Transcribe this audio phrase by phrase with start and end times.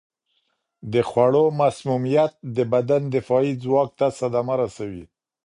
[0.93, 5.03] د خوړو مسمومیت د بدن دفاعي ځواک ته صدمه رسوي.